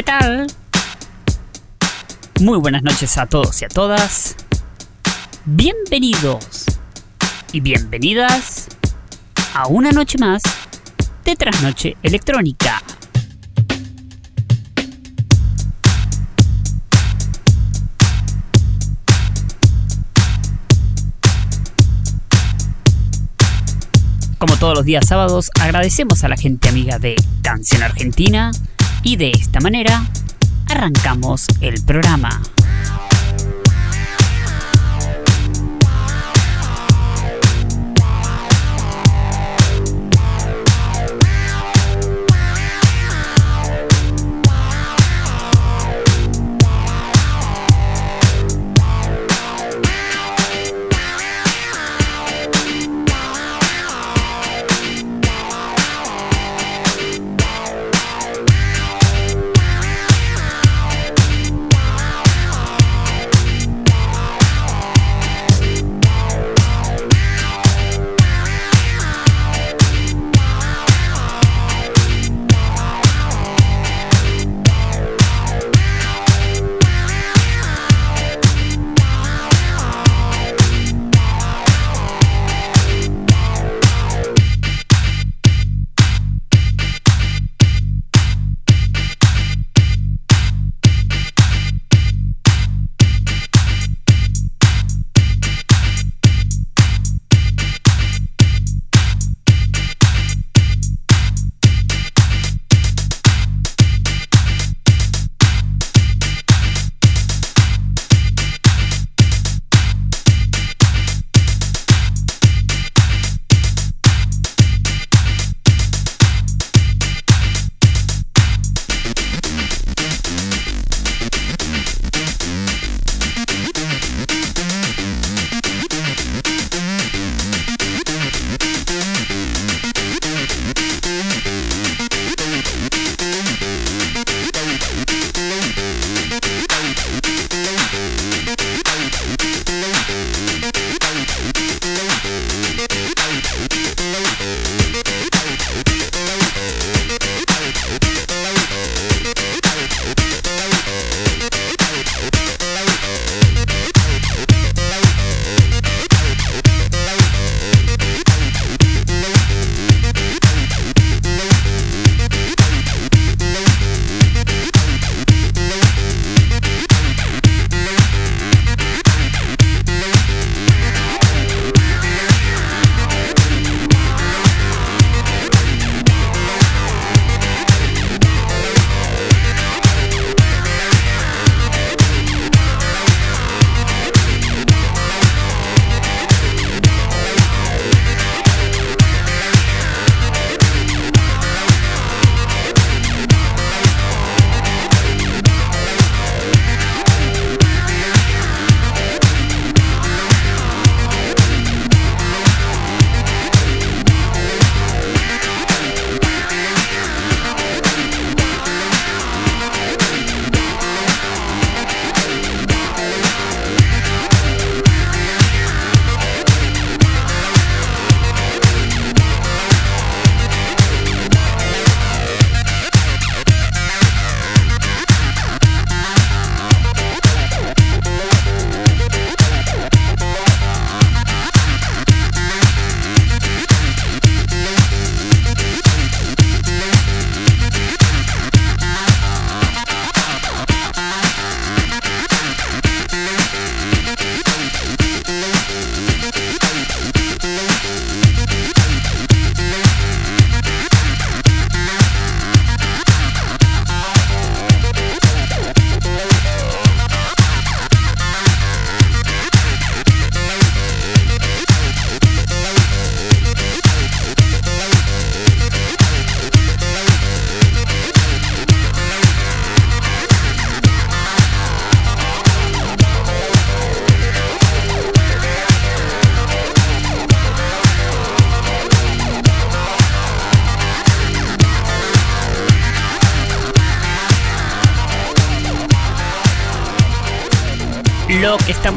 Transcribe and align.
¿Qué 0.00 0.04
tal? 0.04 0.46
Muy 2.40 2.56
buenas 2.56 2.82
noches 2.82 3.18
a 3.18 3.26
todos 3.26 3.60
y 3.60 3.66
a 3.66 3.68
todas. 3.68 4.34
Bienvenidos 5.44 6.64
y 7.52 7.60
bienvenidas 7.60 8.68
a 9.52 9.66
una 9.66 9.92
noche 9.92 10.16
más 10.16 10.42
de 11.26 11.36
Trasnoche 11.36 11.98
Electrónica. 12.02 12.82
Como 24.38 24.56
todos 24.56 24.76
los 24.76 24.86
días 24.86 25.06
sábados, 25.06 25.50
agradecemos 25.60 26.24
a 26.24 26.28
la 26.28 26.38
gente 26.38 26.70
amiga 26.70 26.98
de 26.98 27.16
Canción 27.42 27.82
Argentina 27.82 28.50
y 29.02 29.16
de 29.16 29.30
esta 29.30 29.60
manera 29.60 30.04
arrancamos 30.66 31.46
el 31.60 31.82
programa. 31.84 32.42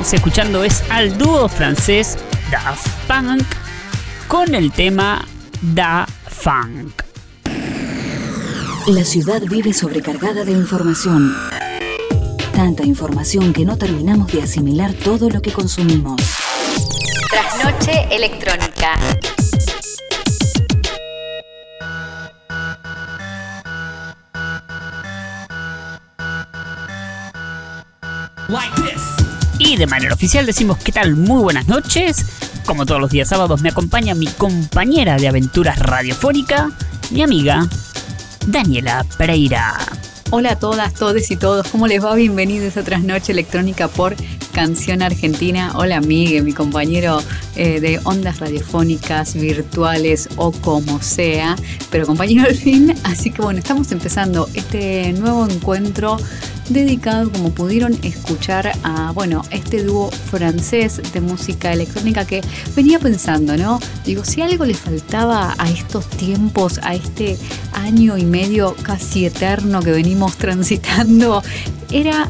Estamos 0.03 0.13
escuchando 0.13 0.63
es 0.65 0.83
al 0.89 1.17
dúo 1.17 1.47
francés 1.47 2.17
Daft 2.51 2.87
Punk 3.07 3.43
con 4.27 4.53
el 4.53 4.71
tema 4.71 5.25
Da 5.61 6.05
Funk. 6.27 7.01
La 8.87 9.05
ciudad 9.05 9.41
vive 9.43 9.71
sobrecargada 9.71 10.43
de 10.43 10.51
información. 10.51 11.33
Tanta 12.53 12.83
información 12.83 13.53
que 13.53 13.63
no 13.63 13.77
terminamos 13.77 14.29
de 14.33 14.41
asimilar 14.41 14.93
todo 14.93 15.29
lo 15.29 15.41
que 15.41 15.53
consumimos. 15.53 16.19
Trasnoche 17.29 18.07
electrónica. 18.13 18.97
Y 29.73 29.75
de 29.75 29.87
manera 29.87 30.13
oficial 30.13 30.45
decimos 30.45 30.77
qué 30.77 30.91
tal, 30.91 31.15
muy 31.15 31.41
buenas 31.41 31.67
noches. 31.67 32.27
Como 32.63 32.85
todos 32.85 33.01
los 33.01 33.09
días 33.09 33.29
sábados 33.29 33.63
me 33.63 33.69
acompaña 33.69 34.13
mi 34.13 34.27
compañera 34.27 35.17
de 35.17 35.27
aventuras 35.27 35.79
radiofónica, 35.79 36.69
mi 37.09 37.23
amiga 37.23 37.67
Daniela 38.45 39.03
Pereira. 39.17 39.79
Hola 40.29 40.51
a 40.51 40.59
todas, 40.59 40.93
todos 40.93 41.31
y 41.31 41.37
todos, 41.37 41.67
¿cómo 41.69 41.87
les 41.87 42.05
va? 42.05 42.13
Bienvenidos 42.13 42.77
a 42.77 42.83
Trasnoche 42.83 43.31
Electrónica 43.31 43.87
por 43.87 44.15
Canción 44.53 45.01
Argentina. 45.01 45.71
Hola 45.75 45.99
Miguel, 45.99 46.43
mi 46.43 46.53
compañero 46.53 47.21
eh, 47.55 47.79
de 47.79 47.99
ondas 48.03 48.39
radiofónicas, 48.39 49.33
virtuales 49.33 50.29
o 50.35 50.51
como 50.51 51.01
sea, 51.01 51.55
pero 51.89 52.05
compañero 52.05 52.43
al 52.47 52.55
fin. 52.55 52.93
Así 53.03 53.31
que 53.31 53.41
bueno, 53.41 53.59
estamos 53.59 53.91
empezando 53.91 54.47
este 54.53 55.11
nuevo 55.13 55.47
encuentro 55.47 56.17
dedicado, 56.69 57.31
como 57.31 57.51
pudieron 57.51 57.97
escuchar, 58.03 58.71
a 58.83 59.11
bueno, 59.11 59.41
este 59.49 59.83
dúo 59.83 60.11
francés 60.11 61.01
de 61.11 61.19
música 61.19 61.73
electrónica 61.73 62.25
que 62.25 62.41
venía 62.75 62.99
pensando, 62.99 63.57
¿no? 63.57 63.79
Digo, 64.05 64.23
si 64.23 64.41
algo 64.41 64.65
le 64.65 64.75
faltaba 64.75 65.55
a 65.57 65.69
estos 65.69 66.07
tiempos, 66.09 66.79
a 66.83 66.95
este 66.95 67.37
año 67.73 68.17
y 68.17 68.25
medio 68.25 68.75
casi 68.83 69.25
eterno 69.25 69.81
que 69.81 69.91
venimos 69.91 70.37
transitando, 70.37 71.41
era 71.91 72.29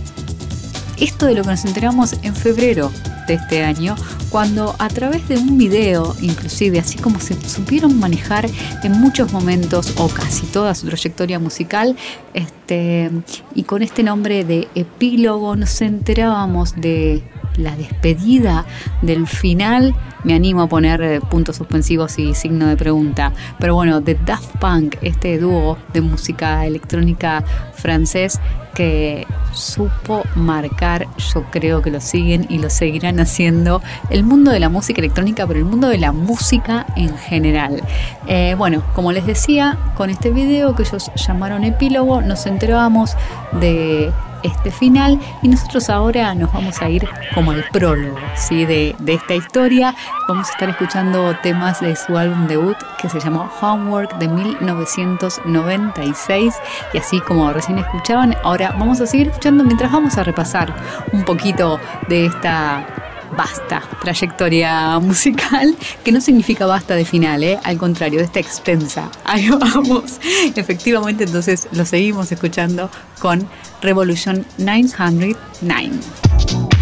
esto 1.03 1.25
de 1.25 1.35
lo 1.35 1.43
que 1.43 1.49
nos 1.49 1.65
enteramos 1.65 2.13
en 2.23 2.33
febrero 2.33 2.89
de 3.27 3.33
este 3.33 3.63
año, 3.63 3.95
cuando 4.29 4.73
a 4.79 4.87
través 4.87 5.27
de 5.27 5.37
un 5.37 5.57
video, 5.57 6.15
inclusive, 6.21 6.79
así 6.79 6.97
como 6.97 7.19
se 7.19 7.35
supieron 7.47 7.99
manejar 7.99 8.49
en 8.83 8.91
muchos 8.93 9.33
momentos 9.33 9.93
o 9.97 10.07
casi 10.07 10.45
toda 10.45 10.73
su 10.73 10.87
trayectoria 10.87 11.39
musical, 11.39 11.97
este, 12.33 13.11
y 13.53 13.63
con 13.63 13.83
este 13.83 14.01
nombre 14.01 14.45
de 14.45 14.69
epílogo 14.75 15.57
nos 15.57 15.81
enterábamos 15.81 16.73
de 16.77 17.21
la 17.57 17.75
despedida 17.75 18.65
del 19.01 19.27
final, 19.27 19.93
me 20.23 20.33
animo 20.33 20.61
a 20.61 20.67
poner 20.67 21.01
eh, 21.01 21.21
puntos 21.21 21.57
suspensivos 21.57 22.17
y 22.19 22.33
signo 22.33 22.67
de 22.67 22.77
pregunta. 22.77 23.33
Pero 23.59 23.75
bueno, 23.75 24.01
de 24.01 24.15
Daft 24.15 24.57
Punk, 24.57 24.95
este 25.01 25.37
dúo 25.39 25.77
de 25.93 26.01
música 26.01 26.65
electrónica 26.65 27.43
francés 27.73 28.39
que 28.73 29.27
supo 29.53 30.23
marcar, 30.35 31.07
yo 31.17 31.43
creo 31.51 31.81
que 31.81 31.91
lo 31.91 32.01
siguen 32.01 32.47
y 32.49 32.57
lo 32.57 32.69
seguirán 32.69 33.19
haciendo, 33.19 33.81
el 34.09 34.23
mundo 34.23 34.51
de 34.51 34.59
la 34.59 34.69
música 34.69 34.99
electrónica, 34.99 35.45
pero 35.45 35.59
el 35.59 35.65
mundo 35.65 35.89
de 35.89 35.99
la 35.99 36.11
música 36.11 36.87
en 36.95 37.15
general. 37.17 37.83
Eh, 38.27 38.55
bueno, 38.57 38.83
como 38.95 39.11
les 39.11 39.25
decía, 39.25 39.77
con 39.95 40.09
este 40.09 40.31
video 40.31 40.75
que 40.75 40.83
ellos 40.83 41.11
llamaron 41.15 41.63
epílogo, 41.63 42.21
nos 42.21 42.45
enterábamos 42.47 43.15
de 43.59 44.11
este 44.43 44.71
final 44.71 45.19
y 45.41 45.47
nosotros 45.47 45.89
ahora 45.89 46.35
nos 46.35 46.51
vamos 46.51 46.81
a 46.81 46.89
ir 46.89 47.07
como 47.33 47.51
al 47.51 47.63
prólogo 47.71 48.17
¿sí? 48.35 48.65
de, 48.65 48.93
de 48.99 49.13
esta 49.13 49.35
historia. 49.35 49.95
Vamos 50.27 50.49
a 50.49 50.51
estar 50.51 50.67
escuchando 50.69 51.33
temas 51.41 51.79
de 51.81 51.95
su 51.95 52.17
álbum 52.17 52.47
debut 52.47 52.75
que 53.01 53.07
se 53.09 53.19
llamó 53.19 53.49
Homework 53.61 54.17
de 54.17 54.27
1996 54.27 56.53
y 56.93 56.97
así 56.97 57.19
como 57.21 57.51
recién 57.51 57.79
escuchaban, 57.79 58.35
ahora 58.43 58.75
vamos 58.77 59.01
a 59.01 59.07
seguir 59.07 59.27
escuchando 59.27 59.63
mientras 59.63 59.91
vamos 59.91 60.17
a 60.17 60.23
repasar 60.23 60.73
un 61.11 61.23
poquito 61.23 61.79
de 62.07 62.27
esta 62.27 63.02
basta 63.35 63.81
trayectoria 64.01 64.99
musical, 64.99 65.75
que 66.03 66.11
no 66.11 66.21
significa 66.21 66.65
basta 66.65 66.95
de 66.95 67.05
final, 67.05 67.43
¿eh? 67.43 67.59
al 67.63 67.77
contrario, 67.77 68.19
de 68.19 68.25
esta 68.25 68.39
extensa. 68.39 69.09
Ahí 69.23 69.49
vamos. 69.49 70.19
Efectivamente, 70.55 71.23
entonces 71.23 71.67
lo 71.71 71.85
seguimos 71.85 72.31
escuchando 72.31 72.89
con 73.19 73.47
Revolution 73.81 74.45
909. 74.57 76.72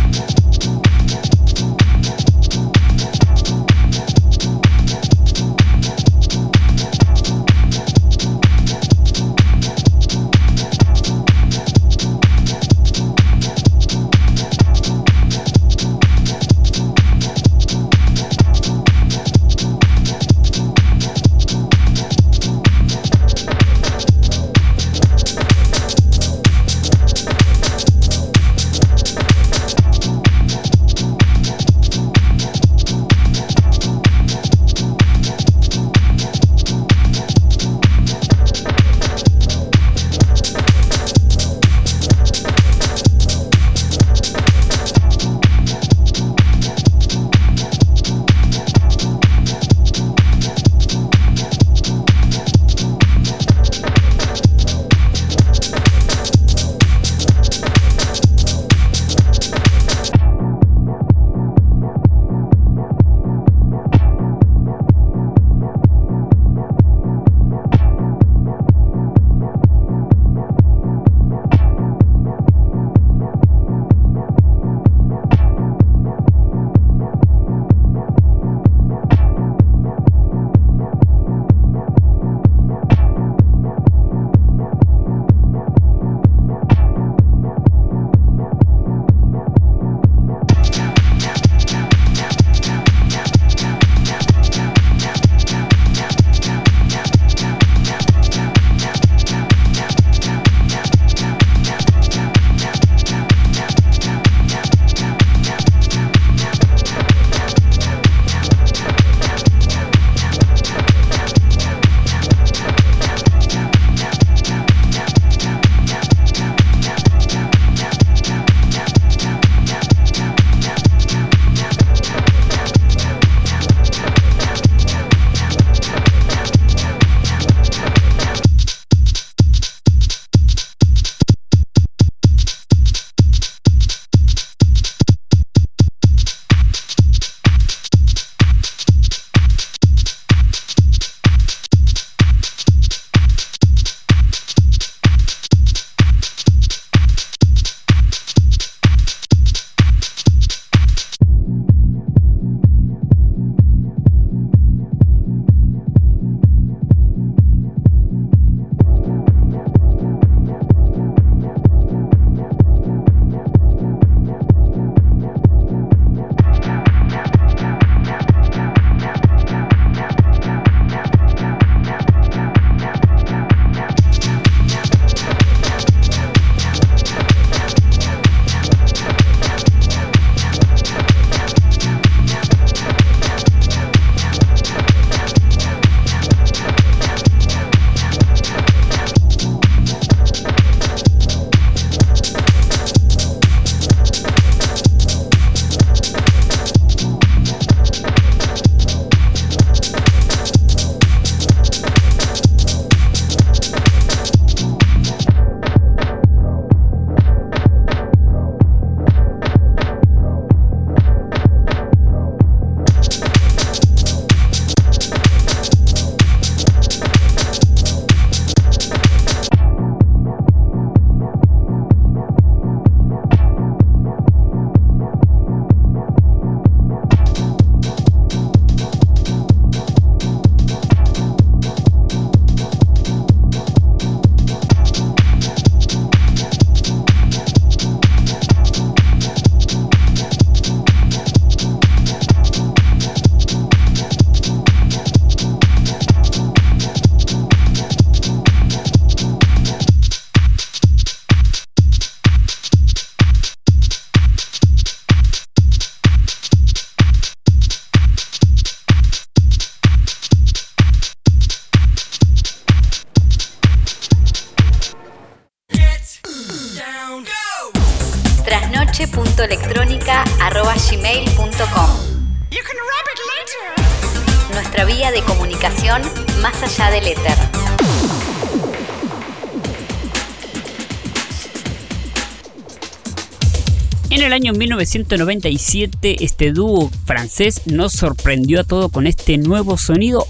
1997, 284.93 286.17
este 286.21 286.51
dúo 286.51 286.91
francés 287.05 287.61
nos 287.65 287.93
sorprendió 287.93 288.59
a 288.59 288.63
todo 288.65 288.89
con 288.89 289.07
este 289.07 289.37
nuevo 289.37 289.77
sonido 289.77 290.27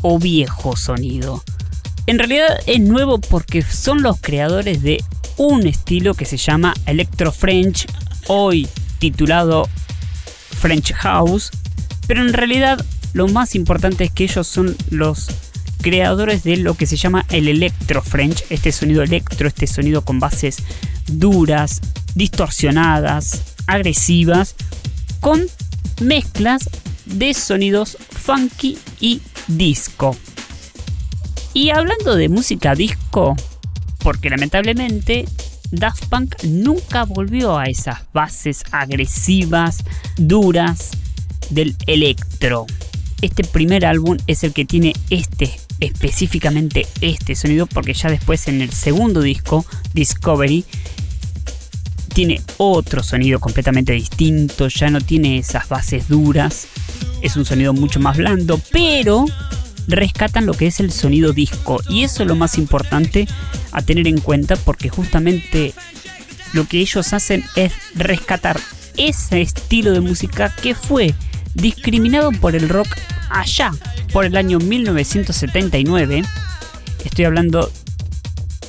o 0.00 0.18
viejo 0.18 0.76
sonido. 0.76 1.44
En 2.06 2.18
realidad 2.18 2.58
es 2.66 2.80
nuevo 2.80 3.18
porque 3.18 3.60
son 3.60 4.00
los 4.00 4.18
creadores 4.18 4.82
de 4.82 5.04
un 5.36 5.66
estilo 5.66 6.14
que 6.14 6.24
se 6.24 6.38
llama 6.38 6.72
Electro 6.86 7.32
French, 7.32 7.86
hoy 8.28 8.66
titulado 8.98 9.68
French 10.58 10.94
House, 10.94 11.50
pero 12.06 12.22
en 12.22 12.32
realidad 12.32 12.82
lo 13.12 13.28
más 13.28 13.54
importante 13.54 14.04
es 14.04 14.10
que 14.10 14.24
ellos 14.24 14.46
son 14.46 14.74
los 14.88 15.28
creadores 15.82 16.44
de 16.44 16.56
lo 16.56 16.78
que 16.78 16.86
se 16.86 16.96
llama 16.96 17.26
el 17.28 17.46
Electro 17.46 18.00
French, 18.00 18.42
este 18.48 18.72
sonido 18.72 19.02
electro, 19.02 19.48
este 19.48 19.66
sonido 19.66 20.02
con 20.02 20.18
bases 20.18 20.56
duras, 21.08 21.82
distorsionadas, 22.14 23.51
agresivas, 23.72 24.54
con 25.20 25.40
mezclas 26.00 26.68
de 27.06 27.34
sonidos 27.34 27.96
funky 28.10 28.78
y 29.00 29.20
disco. 29.48 30.16
Y 31.54 31.70
hablando 31.70 32.16
de 32.16 32.28
música 32.28 32.74
disco, 32.74 33.36
porque 33.98 34.30
lamentablemente 34.30 35.24
Daft 35.70 36.06
Punk 36.06 36.34
nunca 36.44 37.04
volvió 37.04 37.58
a 37.58 37.64
esas 37.64 38.00
bases 38.12 38.62
agresivas, 38.72 39.84
duras 40.16 40.90
del 41.50 41.74
electro. 41.86 42.66
Este 43.22 43.44
primer 43.44 43.86
álbum 43.86 44.18
es 44.26 44.44
el 44.44 44.52
que 44.52 44.64
tiene 44.64 44.92
este, 45.08 45.50
específicamente 45.80 46.86
este 47.00 47.34
sonido, 47.34 47.66
porque 47.66 47.94
ya 47.94 48.10
después 48.10 48.48
en 48.48 48.60
el 48.60 48.72
segundo 48.72 49.22
disco, 49.22 49.64
Discovery, 49.94 50.64
tiene 52.12 52.40
otro 52.58 53.02
sonido 53.02 53.40
completamente 53.40 53.92
distinto, 53.92 54.68
ya 54.68 54.90
no 54.90 55.00
tiene 55.00 55.38
esas 55.38 55.68
bases 55.68 56.08
duras, 56.08 56.68
es 57.22 57.36
un 57.36 57.44
sonido 57.44 57.72
mucho 57.72 58.00
más 58.00 58.16
blando, 58.16 58.60
pero 58.70 59.24
rescatan 59.88 60.46
lo 60.46 60.54
que 60.54 60.66
es 60.66 60.80
el 60.80 60.92
sonido 60.92 61.32
disco 61.32 61.80
y 61.88 62.04
eso 62.04 62.22
es 62.22 62.28
lo 62.28 62.36
más 62.36 62.58
importante 62.58 63.26
a 63.72 63.82
tener 63.82 64.06
en 64.06 64.20
cuenta 64.20 64.56
porque 64.56 64.88
justamente 64.88 65.74
lo 66.52 66.66
que 66.66 66.78
ellos 66.78 67.12
hacen 67.12 67.44
es 67.56 67.72
rescatar 67.94 68.60
ese 68.96 69.40
estilo 69.40 69.92
de 69.92 70.00
música 70.00 70.54
que 70.62 70.74
fue 70.74 71.14
discriminado 71.54 72.30
por 72.32 72.54
el 72.54 72.68
rock 72.68 72.88
allá 73.30 73.72
por 74.12 74.24
el 74.24 74.36
año 74.36 74.58
1979. 74.58 76.22
Estoy 77.04 77.24
hablando 77.24 77.72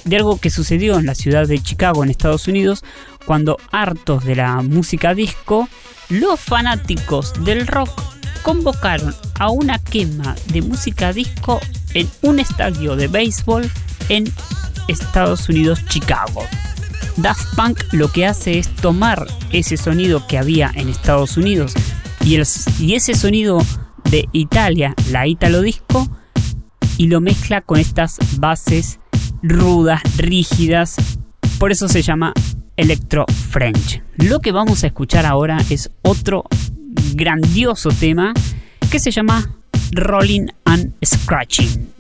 de 0.05 0.15
algo 0.17 0.39
que 0.39 0.49
sucedió 0.49 0.97
en 0.97 1.05
la 1.05 1.15
ciudad 1.15 1.47
de 1.47 1.61
Chicago 1.61 2.03
en 2.03 2.09
Estados 2.09 2.47
Unidos 2.47 2.83
cuando 3.25 3.57
hartos 3.71 4.23
de 4.25 4.35
la 4.35 4.61
música 4.61 5.13
disco, 5.13 5.69
los 6.09 6.39
fanáticos 6.39 7.33
del 7.43 7.67
rock 7.67 8.01
convocaron 8.43 9.15
a 9.39 9.49
una 9.49 9.79
quema 9.79 10.35
de 10.47 10.61
música 10.61 11.13
disco 11.13 11.59
en 11.93 12.09
un 12.21 12.39
estadio 12.39 12.95
de 12.95 13.07
béisbol 13.07 13.69
en 14.09 14.31
Estados 14.87 15.47
Unidos, 15.49 15.83
Chicago. 15.87 16.45
Daft 17.17 17.55
Punk 17.55 17.79
lo 17.91 18.11
que 18.11 18.25
hace 18.25 18.59
es 18.59 18.75
tomar 18.75 19.27
ese 19.51 19.77
sonido 19.77 20.25
que 20.27 20.37
había 20.37 20.71
en 20.75 20.89
Estados 20.89 21.37
Unidos 21.37 21.73
y, 22.25 22.37
y 22.79 22.95
ese 22.95 23.13
sonido 23.13 23.63
de 24.09 24.27
Italia, 24.31 24.93
la 25.11 25.27
Italo 25.27 25.61
Disco, 25.61 26.07
y 26.97 27.07
lo 27.07 27.21
mezcla 27.21 27.61
con 27.61 27.79
estas 27.79 28.17
bases 28.37 28.99
rudas, 29.41 30.01
rígidas. 30.17 30.95
Por 31.59 31.71
eso 31.71 31.87
se 31.87 32.01
llama 32.01 32.33
Electro 32.75 33.25
French. 33.51 34.01
Lo 34.17 34.39
que 34.39 34.51
vamos 34.51 34.83
a 34.83 34.87
escuchar 34.87 35.25
ahora 35.25 35.57
es 35.69 35.89
otro 36.01 36.45
grandioso 37.13 37.89
tema 37.89 38.33
que 38.91 38.99
se 38.99 39.11
llama 39.11 39.49
Rolling 39.91 40.47
and 40.65 40.93
Scratching. 41.03 41.92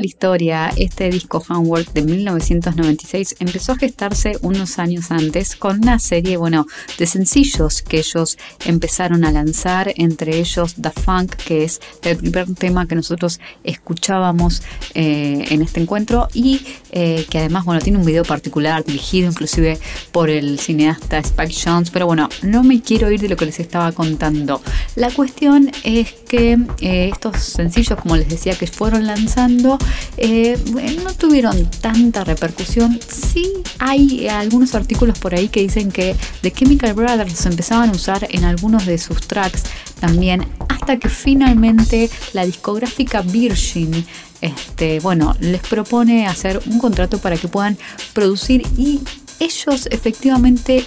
La 0.00 0.06
historia, 0.06 0.72
este 0.76 1.08
disco 1.08 1.42
Homework 1.48 1.92
de 1.92 2.02
1996 2.02 3.36
empezó 3.38 3.72
a 3.72 3.76
gestarse 3.76 4.36
unos 4.42 4.78
años 4.78 5.10
antes 5.10 5.56
con 5.56 5.78
una 5.78 5.98
serie, 5.98 6.36
bueno, 6.36 6.66
de 6.98 7.06
sencillos 7.06 7.82
que 7.82 7.98
ellos 7.98 8.36
empezaron 8.64 9.24
a 9.24 9.32
lanzar, 9.32 9.92
entre 9.96 10.38
ellos 10.38 10.74
The 10.80 10.90
Funk, 10.90 11.36
que 11.36 11.64
es 11.64 11.80
el 12.02 12.18
primer 12.18 12.52
tema 12.54 12.86
que 12.86 12.94
nosotros 12.94 13.40
escuchábamos 13.64 14.62
eh, 14.94 15.46
en 15.48 15.62
este 15.62 15.80
encuentro 15.80 16.28
y 16.34 16.60
eh, 16.92 17.24
que 17.30 17.38
además, 17.38 17.64
bueno, 17.64 17.80
tiene 17.80 17.98
un 17.98 18.04
video 18.04 18.24
particular 18.24 18.84
dirigido 18.84 19.30
inclusive 19.30 19.78
por 20.12 20.28
el 20.28 20.58
cineasta 20.58 21.18
Spike 21.18 21.54
Jones, 21.64 21.90
pero 21.90 22.06
bueno, 22.06 22.28
no 22.42 22.62
me 22.62 22.82
quiero 22.82 23.10
ir 23.10 23.20
de 23.20 23.28
lo 23.28 23.36
que 23.36 23.46
les 23.46 23.60
estaba 23.60 23.92
contando. 23.92 24.60
La 24.94 25.10
cuestión 25.10 25.70
es 25.84 26.12
que 26.28 26.58
eh, 26.80 27.10
estos 27.12 27.38
sencillos, 27.42 27.98
como 28.00 28.16
les 28.16 28.28
decía, 28.28 28.54
que 28.54 28.66
fueron 28.66 29.06
lanzando, 29.06 29.78
eh, 30.16 30.58
no 31.04 31.12
tuvieron 31.14 31.70
tanta 31.80 32.24
repercusión. 32.24 32.98
Sí 33.08 33.52
hay 33.78 34.28
algunos 34.28 34.74
artículos 34.74 35.18
por 35.18 35.34
ahí 35.34 35.48
que 35.48 35.60
dicen 35.60 35.90
que 35.90 36.16
The 36.42 36.52
Chemical 36.52 36.94
Brothers 36.94 37.46
empezaban 37.46 37.90
a 37.90 37.92
usar 37.92 38.26
en 38.30 38.44
algunos 38.44 38.86
de 38.86 38.98
sus 38.98 39.20
tracks 39.20 39.64
también, 40.00 40.46
hasta 40.68 40.98
que 40.98 41.08
finalmente 41.08 42.10
la 42.32 42.44
discográfica 42.44 43.22
Virgin 43.22 44.04
este, 44.40 45.00
bueno, 45.00 45.34
les 45.40 45.60
propone 45.62 46.26
hacer 46.26 46.60
un 46.66 46.78
contrato 46.78 47.18
para 47.18 47.36
que 47.36 47.48
puedan 47.48 47.76
producir 48.12 48.62
y 48.76 49.00
ellos 49.40 49.88
efectivamente 49.90 50.84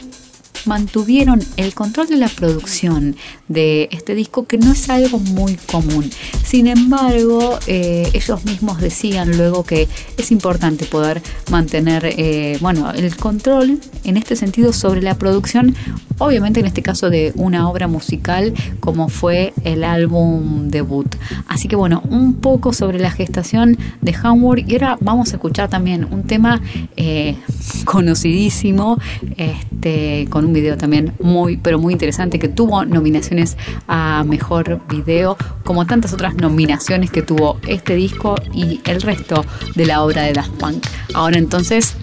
mantuvieron 0.70 1.42
el 1.58 1.74
control 1.74 2.10
de 2.10 2.18
la 2.18 2.28
producción 2.28 3.16
de 3.48 3.90
este 3.92 4.14
disco, 4.14 4.46
que 4.46 4.60
no 4.60 4.72
es 4.72 4.88
algo 4.92 5.18
muy 5.18 5.56
común. 5.56 6.08
Sin 6.44 6.68
embargo, 6.68 7.58
eh, 7.66 8.08
ellos 8.14 8.46
mismos 8.46 8.80
decían 8.80 9.36
luego 9.36 9.64
que 9.64 9.88
es 10.16 10.32
importante 10.32 10.86
poder 10.86 11.24
mantener, 11.50 12.06
eh, 12.06 12.60
bueno, 12.62 12.92
el 12.92 13.16
control 13.16 13.80
en 14.04 14.16
este 14.16 14.36
sentido 14.36 14.72
sobre 14.72 15.02
la 15.02 15.16
producción, 15.16 15.76
obviamente 16.20 16.60
en 16.60 16.68
este 16.68 16.84
caso 16.84 17.10
de 17.10 17.32
una 17.36 17.68
obra 17.68 17.88
musical 17.88 18.54
como 18.80 19.10
fue 19.10 19.54
el 19.64 19.84
álbum 19.84 20.70
debut. 20.70 21.16
Así 21.48 21.68
que 21.68 21.76
bueno, 21.76 22.04
un 22.10 22.36
poco 22.36 22.74
sobre 22.74 23.00
la 23.00 23.10
gestación 23.10 23.76
de 24.02 24.16
Hamburg 24.22 24.66
y 24.68 24.74
ahora 24.74 24.98
vamos 25.02 25.34
a 25.34 25.38
escuchar 25.38 25.68
también 25.68 26.08
un 26.12 26.24
tema 26.24 26.62
eh, 26.96 27.36
conocidísimo, 27.86 29.00
este, 29.36 30.28
con 30.30 30.46
un 30.46 30.59
video 30.62 30.78
también 30.78 31.14
muy, 31.22 31.58
pero 31.58 31.80
muy 31.80 31.94
interesante 31.94 32.40
que 32.40 32.48
tuvo 32.48 32.86
nominaciones 32.86 33.58
a 33.88 34.24
Mejor 34.26 34.82
Video, 34.90 35.38
como 35.64 35.86
tantas 35.86 36.14
otras 36.14 36.36
nominaciones 36.36 37.12
que 37.12 37.22
tuvo 37.22 37.60
este 37.68 37.96
disco 37.96 38.36
y 38.54 38.82
el 38.86 39.02
resto 39.02 39.46
de 39.76 39.86
la 39.86 40.04
obra 40.04 40.24
de 40.24 40.34
Daft 40.34 40.52
Punk. 40.54 40.86
Ahora 41.14 41.38
entonces, 41.38 41.96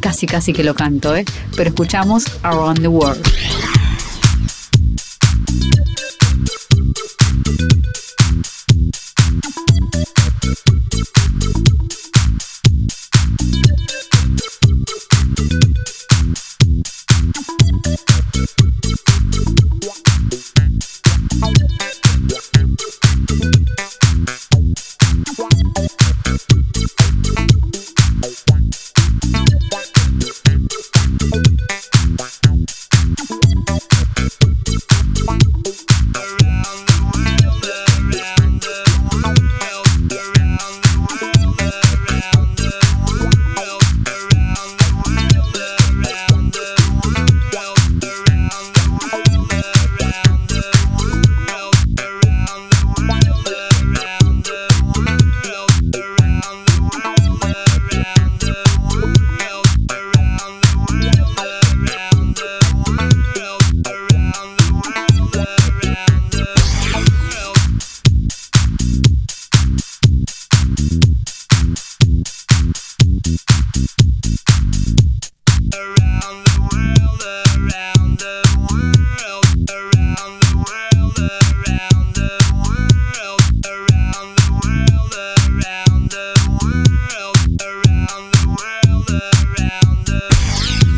casi 0.00 0.26
casi 0.26 0.52
que 0.52 0.64
lo 0.64 0.74
canto, 0.74 1.14
¿eh? 1.16 1.24
pero 1.56 1.70
escuchamos 1.70 2.26
Around 2.42 2.80
the 2.80 2.88
World. 2.88 3.26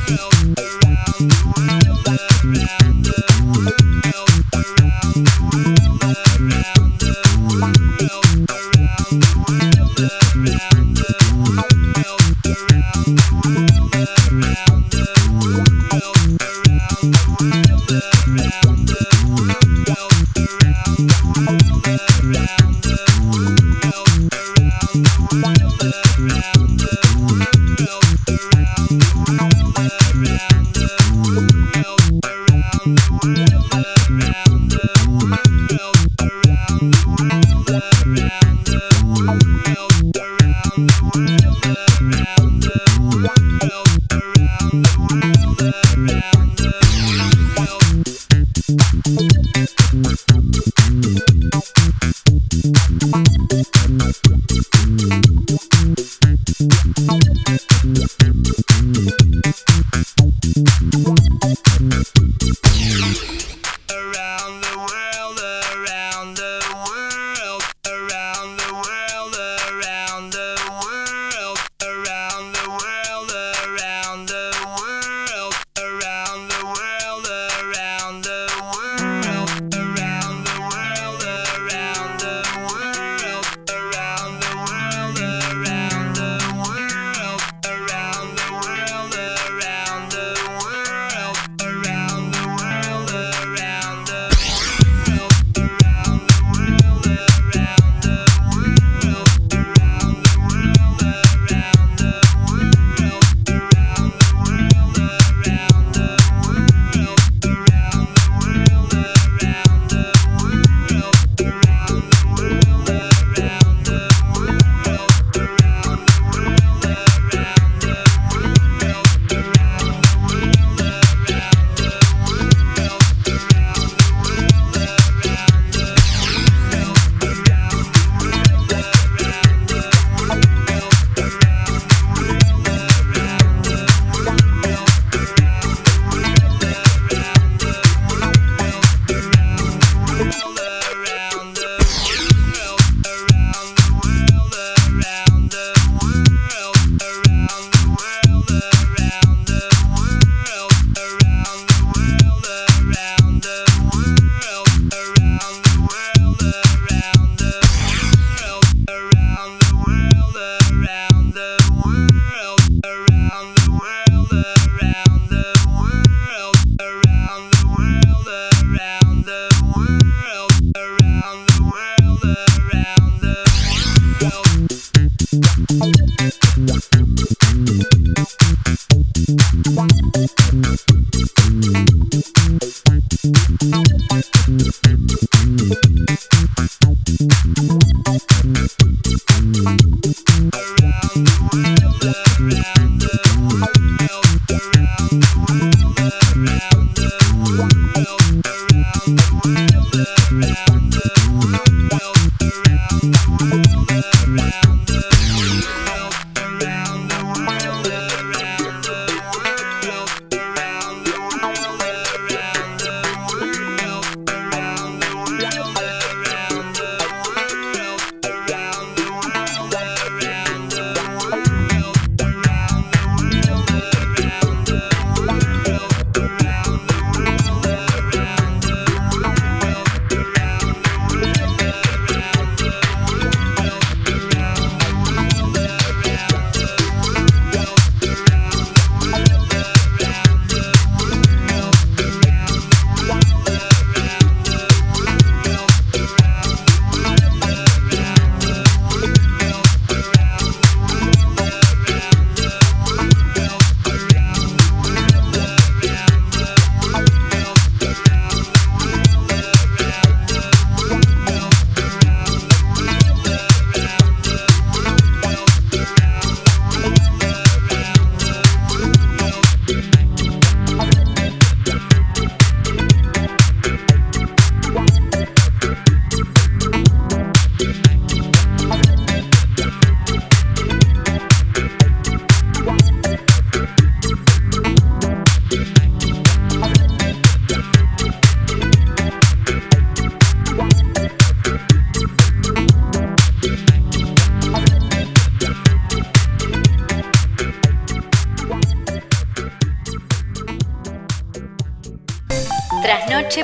around, 0.09 0.59
around 0.59 1.29
the 1.29 1.42
world. 1.44 1.58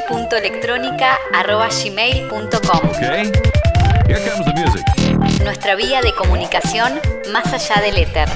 trasnoche.electrónica.gmail.com 0.01 2.91
Okay. 2.95 3.31
Nuestra 5.45 5.75
vía 5.75 6.01
de 6.01 6.15
comunicación 6.15 7.01
más 7.33 7.53
allá 7.53 7.83
del 7.83 7.99
éter. 7.99 8.29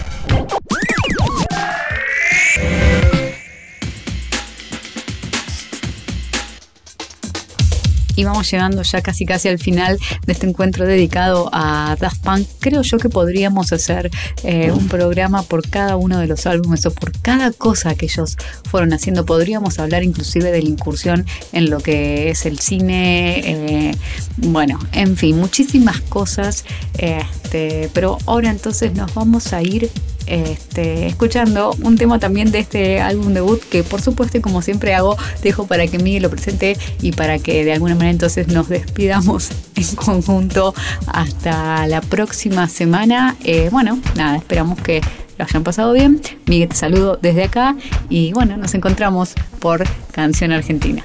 Y 8.18 8.24
vamos 8.24 8.50
llegando 8.50 8.82
ya 8.82 9.00
casi 9.00 9.24
casi 9.24 9.46
al 9.46 9.60
final 9.60 9.96
de 10.26 10.32
este 10.32 10.48
encuentro 10.48 10.84
dedicado 10.84 11.48
a 11.52 11.96
Daft 12.00 12.20
Punk. 12.24 12.48
Creo 12.58 12.82
yo 12.82 12.98
que 12.98 13.08
podríamos 13.08 13.72
hacer 13.72 14.10
eh, 14.42 14.72
un 14.72 14.88
programa 14.88 15.44
por 15.44 15.68
cada 15.70 15.94
uno 15.94 16.18
de 16.18 16.26
los 16.26 16.44
álbumes 16.44 16.84
o 16.84 16.90
por 16.90 17.12
cada 17.20 17.52
cosa 17.52 17.94
que 17.94 18.06
ellos 18.06 18.36
fueron 18.68 18.92
haciendo. 18.92 19.24
Podríamos 19.24 19.78
hablar 19.78 20.02
inclusive 20.02 20.50
de 20.50 20.60
la 20.60 20.68
incursión 20.68 21.26
en 21.52 21.70
lo 21.70 21.78
que 21.78 22.30
es 22.30 22.44
el 22.44 22.58
cine. 22.58 23.38
eh, 23.38 23.94
bueno, 24.38 24.80
en 24.90 25.16
fin, 25.16 25.38
muchísimas 25.38 26.00
cosas. 26.00 26.64
Este, 26.94 27.88
pero 27.92 28.18
ahora 28.26 28.50
entonces 28.50 28.94
nos 28.94 29.14
vamos 29.14 29.52
a 29.52 29.62
ir 29.62 29.92
este, 30.28 31.06
escuchando 31.06 31.74
un 31.82 31.96
tema 31.96 32.18
también 32.18 32.50
de 32.50 32.58
este 32.58 33.00
álbum 33.00 33.32
debut 33.32 33.60
que 33.60 33.82
por 33.82 34.00
supuesto 34.00 34.38
y 34.38 34.40
como 34.40 34.62
siempre 34.62 34.94
hago 34.94 35.16
dejo 35.42 35.66
para 35.66 35.86
que 35.86 35.98
Miguel 35.98 36.22
lo 36.24 36.30
presente 36.30 36.76
y 37.00 37.12
para 37.12 37.38
que 37.38 37.64
de 37.64 37.72
alguna 37.72 37.94
manera 37.94 38.10
entonces 38.10 38.48
nos 38.48 38.68
despidamos 38.68 39.50
en 39.76 39.96
conjunto 39.96 40.74
hasta 41.06 41.86
la 41.86 42.00
próxima 42.00 42.68
semana. 42.68 43.36
Eh, 43.44 43.68
bueno 43.72 43.98
nada 44.16 44.36
esperamos 44.36 44.80
que 44.80 45.00
lo 45.38 45.44
hayan 45.44 45.62
pasado 45.62 45.92
bien. 45.92 46.20
Miguel 46.46 46.68
te 46.68 46.76
saludo 46.76 47.18
desde 47.20 47.44
acá 47.44 47.76
y 48.08 48.32
bueno 48.32 48.56
nos 48.56 48.74
encontramos 48.74 49.34
por 49.60 49.84
Canción 50.12 50.52
Argentina. 50.52 51.04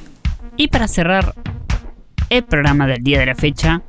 Y 0.57 0.67
para 0.67 0.87
cerrar 0.87 1.33
el 2.29 2.43
programa 2.43 2.87
del 2.87 3.03
día 3.03 3.19
de 3.19 3.27
la 3.27 3.35
fecha, 3.35 3.81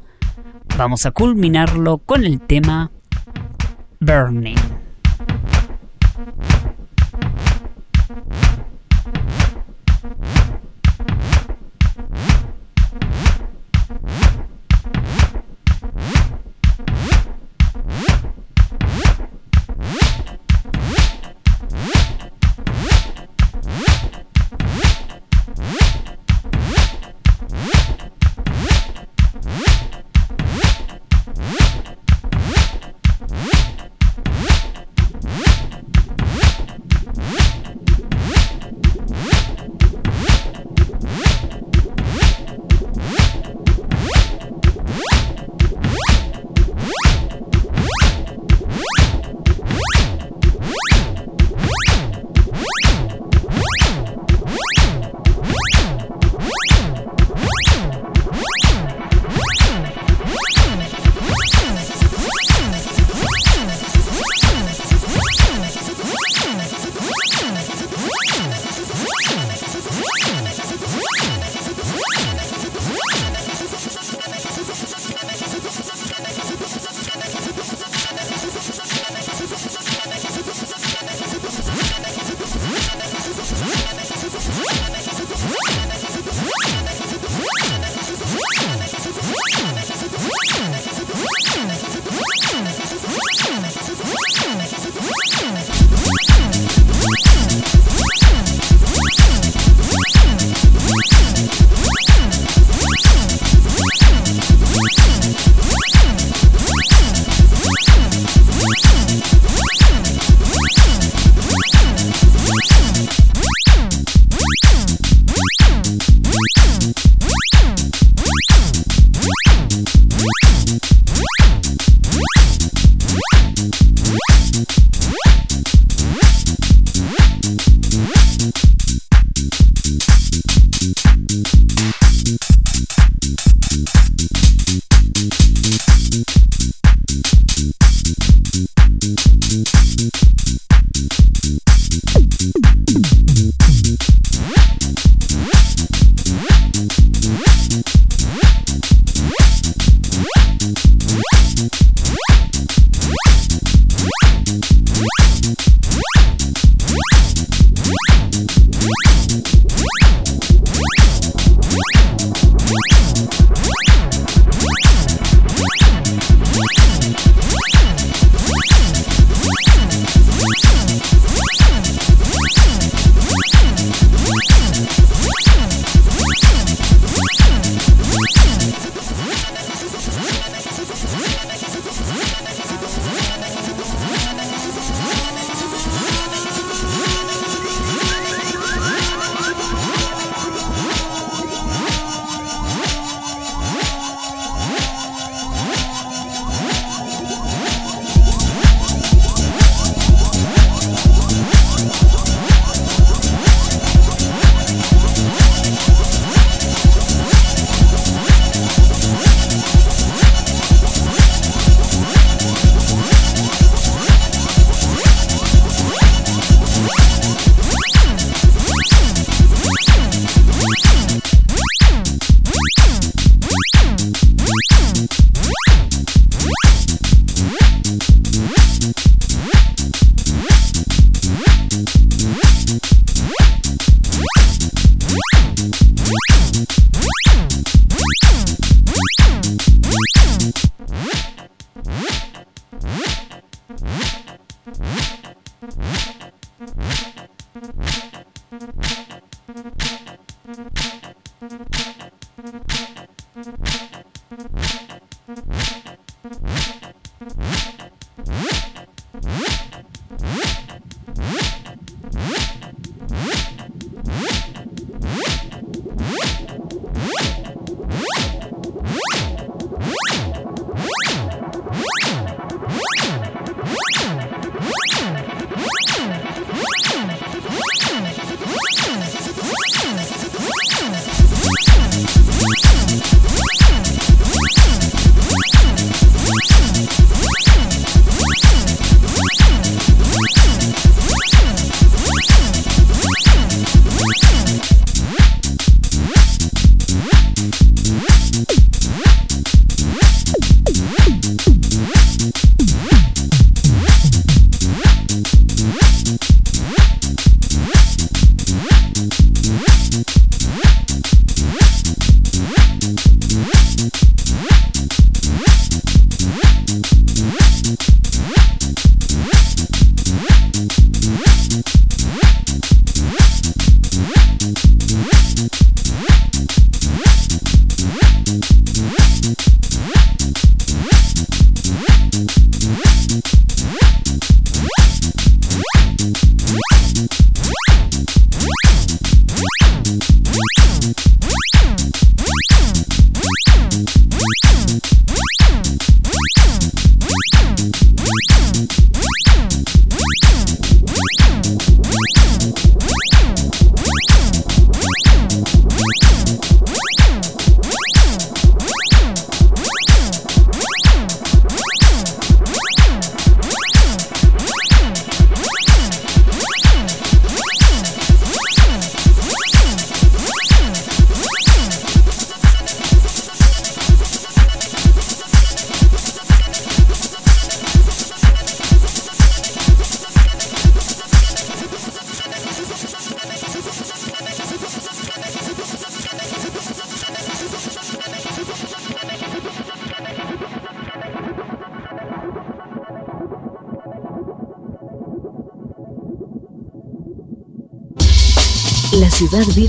vamos 0.76 1.06
a 1.06 1.10
culminarlo 1.10 1.98
con 1.98 2.24
el 2.24 2.40
tema 2.40 2.90
Burning. 4.00 4.83